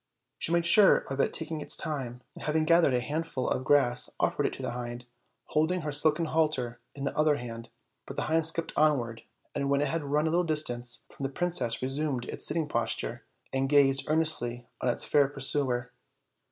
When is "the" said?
4.63-4.71, 7.03-7.15, 8.15-8.23, 11.23-11.29